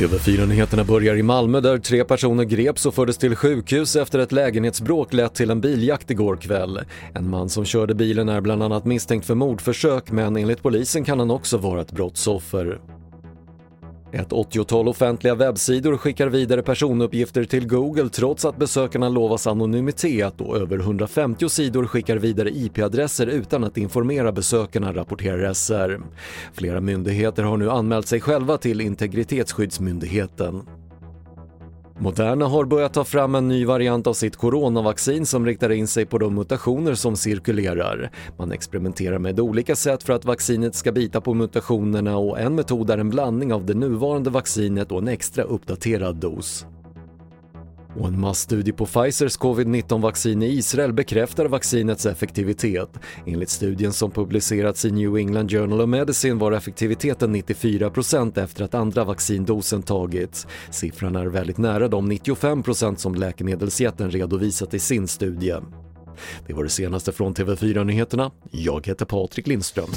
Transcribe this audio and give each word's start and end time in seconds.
TV4-nyheterna 0.00 0.84
börjar 0.84 1.16
i 1.16 1.22
Malmö 1.22 1.60
där 1.60 1.78
tre 1.78 2.04
personer 2.04 2.44
greps 2.44 2.86
och 2.86 2.94
fördes 2.94 3.18
till 3.18 3.36
sjukhus 3.36 3.96
efter 3.96 4.18
ett 4.18 4.32
lägenhetsbråk 4.32 5.12
lett 5.12 5.34
till 5.34 5.50
en 5.50 5.60
biljakt 5.60 6.10
igår 6.10 6.36
kväll. 6.36 6.80
En 7.14 7.30
man 7.30 7.48
som 7.48 7.64
körde 7.64 7.94
bilen 7.94 8.28
är 8.28 8.40
bland 8.40 8.62
annat 8.62 8.84
misstänkt 8.84 9.26
för 9.26 9.34
mordförsök 9.34 10.10
men 10.10 10.36
enligt 10.36 10.62
polisen 10.62 11.04
kan 11.04 11.18
han 11.18 11.30
också 11.30 11.58
vara 11.58 11.80
ett 11.80 11.92
brottsoffer. 11.92 12.80
Ett 14.12 14.28
80-tal 14.28 14.88
offentliga 14.88 15.34
webbsidor 15.34 15.96
skickar 15.96 16.28
vidare 16.28 16.62
personuppgifter 16.62 17.44
till 17.44 17.66
Google 17.66 18.08
trots 18.08 18.44
att 18.44 18.56
besökarna 18.56 19.08
lovas 19.08 19.46
anonymitet 19.46 20.40
och 20.40 20.56
över 20.56 20.78
150 20.78 21.48
sidor 21.48 21.86
skickar 21.86 22.16
vidare 22.16 22.50
IP-adresser 22.50 23.26
utan 23.26 23.64
att 23.64 23.76
informera 23.76 24.32
besökarna, 24.32 24.92
rapporterar 24.92 25.54
SR. 25.54 26.00
Flera 26.52 26.80
myndigheter 26.80 27.42
har 27.42 27.56
nu 27.56 27.70
anmält 27.70 28.08
sig 28.08 28.20
själva 28.20 28.58
till 28.58 28.80
Integritetsskyddsmyndigheten. 28.80 30.62
Moderna 32.02 32.46
har 32.46 32.64
börjat 32.64 32.94
ta 32.94 33.04
fram 33.04 33.34
en 33.34 33.48
ny 33.48 33.64
variant 33.64 34.06
av 34.06 34.12
sitt 34.12 34.36
coronavaccin 34.36 35.26
som 35.26 35.46
riktar 35.46 35.70
in 35.72 35.86
sig 35.86 36.06
på 36.06 36.18
de 36.18 36.34
mutationer 36.34 36.94
som 36.94 37.16
cirkulerar. 37.16 38.10
Man 38.38 38.52
experimenterar 38.52 39.18
med 39.18 39.40
olika 39.40 39.76
sätt 39.76 40.02
för 40.02 40.12
att 40.12 40.24
vaccinet 40.24 40.74
ska 40.74 40.92
bita 40.92 41.20
på 41.20 41.34
mutationerna 41.34 42.16
och 42.16 42.40
en 42.40 42.54
metod 42.54 42.90
är 42.90 42.98
en 42.98 43.10
blandning 43.10 43.52
av 43.52 43.66
det 43.66 43.74
nuvarande 43.74 44.30
vaccinet 44.30 44.92
och 44.92 44.98
en 44.98 45.08
extra 45.08 45.42
uppdaterad 45.42 46.16
dos. 46.16 46.66
Och 47.98 48.08
en 48.08 48.20
massstudie 48.20 48.72
på 48.72 48.86
Pfizers 48.86 49.38
covid-19-vaccin 49.38 50.42
i 50.42 50.46
Israel 50.46 50.92
bekräftar 50.92 51.46
vaccinets 51.46 52.06
effektivitet. 52.06 52.90
Enligt 53.26 53.50
studien 53.50 53.92
som 53.92 54.10
publicerats 54.10 54.84
i 54.84 54.90
New 54.90 55.16
England 55.16 55.50
Journal 55.50 55.80
of 55.80 55.88
Medicine 55.88 56.34
var 56.34 56.52
effektiviteten 56.52 57.36
94% 57.36 58.42
efter 58.42 58.64
att 58.64 58.74
andra 58.74 59.04
vaccindosen 59.04 59.82
tagits. 59.82 60.46
Siffran 60.70 61.16
är 61.16 61.26
väldigt 61.26 61.58
nära 61.58 61.88
de 61.88 62.12
95% 62.12 62.96
som 62.96 63.14
läkemedelsjätten 63.14 64.10
redovisat 64.10 64.74
i 64.74 64.78
sin 64.78 65.08
studie. 65.08 65.54
Det 66.46 66.52
var 66.52 66.64
det 66.64 66.70
senaste 66.70 67.12
från 67.12 67.34
TV4 67.34 67.84
Nyheterna. 67.84 68.30
Jag 68.50 68.86
heter 68.86 69.04
Patrik 69.04 69.46
Lindström. 69.46 69.90